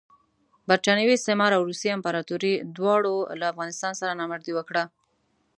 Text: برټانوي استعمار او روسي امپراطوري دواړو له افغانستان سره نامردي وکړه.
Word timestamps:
برټانوي 0.69 1.13
استعمار 1.15 1.51
او 1.57 1.61
روسي 1.69 1.89
امپراطوري 1.97 2.53
دواړو 2.77 3.15
له 3.39 3.45
افغانستان 3.53 3.93
سره 3.99 4.17
نامردي 4.19 4.51
وکړه. 4.55 4.83